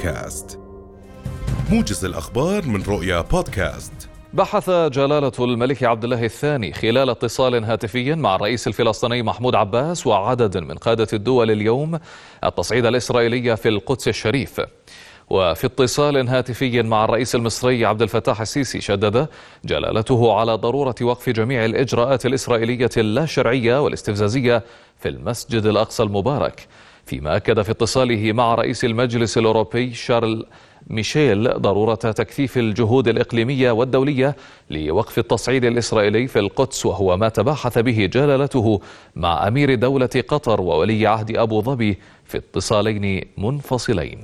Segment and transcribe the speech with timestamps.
[0.00, 0.58] بودكاست.
[1.70, 3.92] موجز الأخبار من رؤيا بودكاست.
[4.34, 10.58] بحث جلالة الملك عبد الله الثاني خلال اتصال هاتفي مع الرئيس الفلسطيني محمود عباس وعدد
[10.58, 11.98] من قادة الدول اليوم
[12.44, 14.60] التصعيد الإسرائيلي في القدس الشريف.
[15.30, 19.28] وفي اتصال هاتفي مع الرئيس المصري عبد الفتاح السيسي شدد
[19.64, 24.62] جلالته على ضرورة وقف جميع الإجراءات الإسرائيلية اللا شرعية والاستفزازية
[24.98, 26.66] في المسجد الأقصى المبارك.
[27.10, 30.46] فيما أكد في اتصاله مع رئيس المجلس الأوروبي شارل
[30.86, 34.36] ميشيل ضرورة تكثيف الجهود الإقليمية والدولية
[34.70, 38.80] لوقف التصعيد الإسرائيلي في القدس وهو ما تباحث به جلالته
[39.16, 44.22] مع أمير دولة قطر وولي عهد أبو ظبي في اتصالين منفصلين.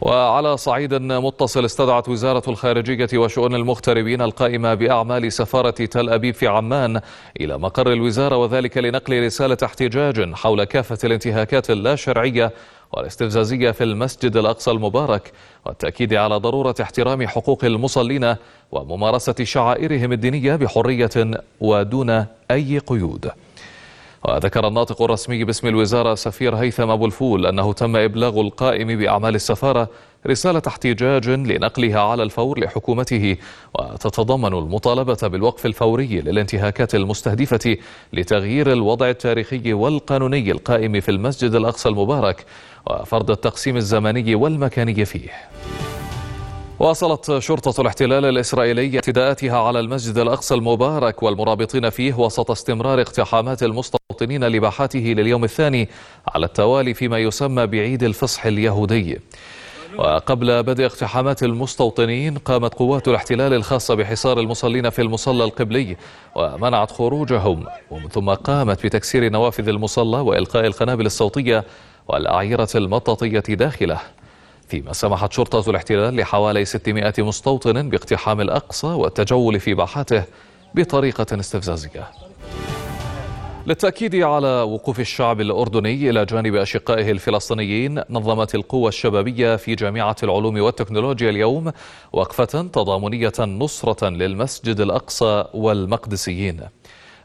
[0.00, 7.00] وعلى صعيد متصل استدعت وزارة الخارجية وشؤون المغتربين القائمة بأعمال سفارة تل أبيب في عمان
[7.40, 12.52] إلى مقر الوزارة وذلك لنقل رسالة احتجاج حول كافة الانتهاكات اللا شرعية
[12.92, 15.32] والاستفزازية في المسجد الأقصى المبارك
[15.66, 18.34] والتأكيد على ضرورة احترام حقوق المصلين
[18.72, 21.10] وممارسة شعائرهم الدينية بحرية
[21.60, 23.30] ودون أي قيود.
[24.28, 29.88] وذكر الناطق الرسمي باسم الوزارة سفير هيثم أبو الفول أنه تم إبلاغ القائم بأعمال السفارة
[30.26, 33.36] رسالة احتجاج لنقلها على الفور لحكومته
[33.74, 37.76] وتتضمن المطالبة بالوقف الفوري للانتهاكات المستهدفة
[38.12, 42.44] لتغيير الوضع التاريخي والقانوني القائم في المسجد الأقصى المبارك
[42.86, 45.30] وفرض التقسيم الزمني والمكاني فيه.
[46.78, 54.44] واصلت شرطة الاحتلال الإسرائيلي اعتداءاتها على المسجد الأقصى المبارك والمرابطين فيه وسط استمرار اقتحامات المستوطنين
[54.44, 55.88] لباحاته لليوم الثاني
[56.28, 59.20] على التوالي فيما يسمى بعيد الفصح اليهودي.
[59.98, 65.96] وقبل بدء اقتحامات المستوطنين قامت قوات الاحتلال الخاصة بحصار المصلين في المصلى القبلي
[66.34, 71.64] ومنعت خروجهم ومن ثم قامت بتكسير نوافذ المصلى وإلقاء القنابل الصوتية
[72.08, 74.00] والأعيرة المطاطية داخله.
[74.68, 80.24] فيما سمحت شرطة الاحتلال لحوالي 600 مستوطن باقتحام الأقصى والتجول في باحاته
[80.74, 82.08] بطريقة استفزازية.
[83.66, 90.60] للتأكيد على وقوف الشعب الأردني إلى جانب أشقائه الفلسطينيين نظمت القوى الشبابية في جامعة العلوم
[90.60, 91.72] والتكنولوجيا اليوم
[92.12, 96.60] وقفة تضامنية نصرة للمسجد الأقصى والمقدسيين.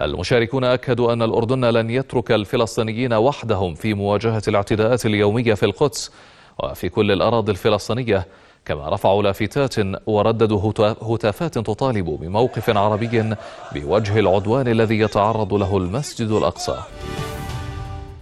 [0.00, 6.10] المشاركون أكدوا أن الأردن لن يترك الفلسطينيين وحدهم في مواجهة الاعتداءات اليومية في القدس
[6.58, 8.26] وفي كل الأراضي الفلسطينية
[8.64, 9.74] كما رفعوا لافتات
[10.06, 10.72] ورددوا
[11.02, 13.34] هتافات تطالب بموقف عربي
[13.74, 16.76] بوجه العدوان الذي يتعرض له المسجد الأقصى.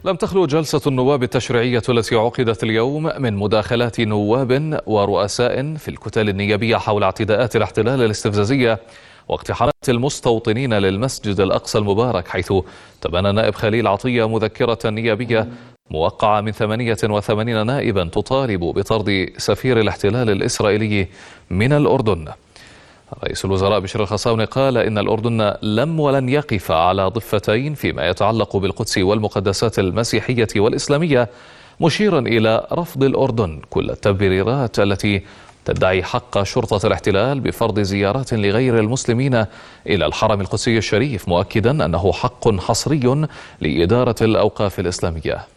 [0.05, 6.77] لم تخلو جلسة النواب التشريعية التي عقدت اليوم من مداخلات نواب ورؤساء في الكتل النيابية
[6.77, 8.79] حول اعتداءات الاحتلال الاستفزازية
[9.29, 12.53] واقتحامات المستوطنين للمسجد الأقصى المبارك حيث
[13.01, 15.49] تبنى نائب خليل عطية مذكرة نيابية
[15.95, 21.07] موقعة من 88 نائبا تطالب بطرد سفير الاحتلال الإسرائيلي
[21.51, 22.29] من الأردن.
[23.25, 28.99] رئيس الوزراء بشر الخصاوني قال إن الأردن لم ولن يقف على ضفتين فيما يتعلق بالقدس
[28.99, 31.29] والمقدسات المسيحية والإسلامية
[31.81, 35.23] مشيرا إلى رفض الأردن كل التبريرات التي
[35.65, 39.35] تدعي حق شرطة الاحتلال بفرض زيارات لغير المسلمين
[39.87, 43.27] إلى الحرم القدسي الشريف مؤكدا أنه حق حصري
[43.61, 45.54] لإدارة الأوقاف الإسلامية.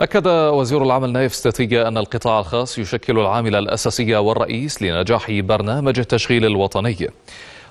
[0.00, 6.44] أكد وزير العمل نايف ستاتيجا أن القطاع الخاص يشكل العامل الأساسي والرئيس لنجاح برنامج التشغيل
[6.44, 7.08] الوطني.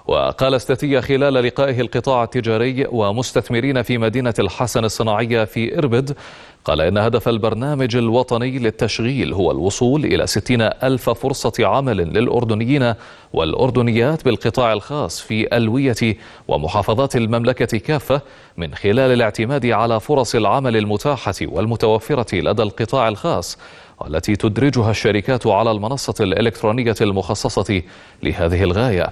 [0.08, 6.18] وقال استاتيا خلال لقائه القطاع التجاري ومستثمرين في مدينة الحسن الصناعية في إربد
[6.66, 12.94] قال إن هدف البرنامج الوطني للتشغيل هو الوصول إلى 60 ألف فرصة عمل للأردنيين
[13.34, 18.22] والأردنيات بالقطاع الخاص في ألوية ومحافظات المملكة كافة
[18.58, 23.58] من خلال الاعتماد على فرص العمل المتاحة والمتوفرة لدى القطاع الخاص
[24.00, 27.82] والتي تدرجها الشركات على المنصة الإلكترونية المخصصة
[28.24, 29.10] لهذه الغاية.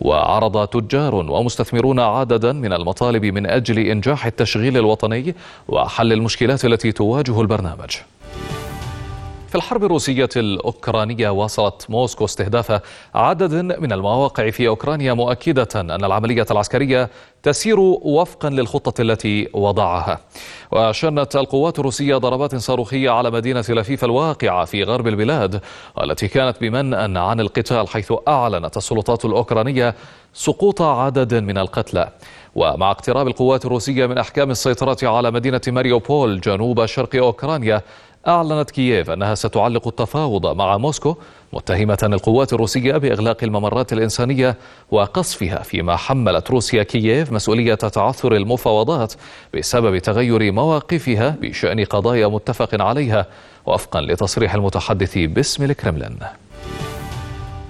[0.00, 5.34] وعرض تجار ومستثمرون عددا من المطالب من أجل إنجاح التشغيل الوطني
[5.68, 7.96] وحل المشكلات التي تواجه البرنامج.
[9.48, 12.80] في الحرب الروسية الأوكرانية واصلت موسكو استهداف
[13.14, 17.10] عدد من المواقع في أوكرانيا مؤكدة أن العملية العسكرية
[17.42, 20.18] تسير وفقا للخطة التي وضعها.
[20.72, 25.60] وشنت القوات الروسية ضربات صاروخية على مدينة لفيف الواقعة في غرب البلاد
[26.02, 29.94] التي كانت بمنأى عن القتال حيث أعلنت السلطات الأوكرانية
[30.34, 32.08] سقوط عدد من القتلى.
[32.54, 37.82] ومع اقتراب القوات الروسية من أحكام السيطرة على مدينة ماريوبول جنوب شرق أوكرانيا
[38.28, 41.16] أعلنت كييف أنها ستعلق التفاوض مع موسكو
[41.52, 44.56] متهمة القوات الروسية بإغلاق الممرات الإنسانية
[44.90, 49.12] وقصفها فيما حملت روسيا كييف مسؤولية تعثر المفاوضات
[49.54, 53.26] بسبب تغير مواقفها بشأن قضايا متفق عليها.
[53.66, 56.18] وفقا لتصريح المتحدث باسم الكرملين.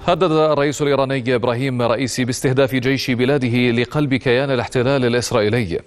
[0.05, 5.79] هدد الرئيس الإيراني إبراهيم رئيسي باستهداف جيش بلاده لقلب كيان الاحتلال الإسرائيلي.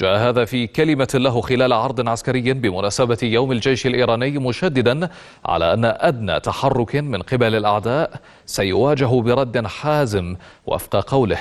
[0.00, 5.08] جاء هذا في كلمة له خلال عرض عسكري بمناسبة يوم الجيش الإيراني مشددا
[5.44, 10.36] على أن أدنى تحرك من قبل الأعداء سيواجه برد حازم
[10.66, 11.38] وفق قوله.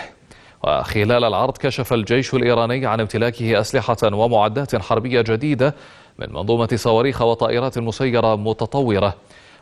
[0.64, 5.76] وخلال العرض كشف الجيش الإيراني عن امتلاكه أسلحة ومعدات حربية جديدة
[6.20, 9.14] من منظومة صواريخ وطائرات مسيرة متطورة.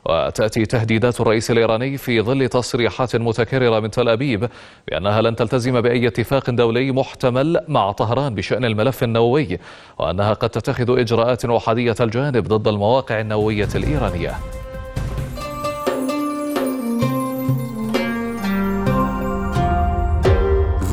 [0.05, 4.49] وتأتي تهديدات الرئيس الإيراني في ظل تصريحات متكررة من تل أبيب
[4.87, 9.59] بأنها لن تلتزم بأي اتفاق دولي محتمل مع طهران بشأن الملف النووي
[9.99, 14.33] وأنها قد تتخذ إجراءات أحادية الجانب ضد المواقع النووية الإيرانية.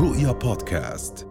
[0.01, 1.26] رؤيا بودكاست.